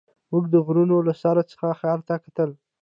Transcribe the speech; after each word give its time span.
موږ 0.31 0.43
د 0.53 0.55
غرونو 0.65 0.95
له 1.07 1.13
سر 1.21 1.35
څخه 1.51 1.67
ښار 1.79 1.99
ته 2.07 2.15
کتل. 2.25 2.49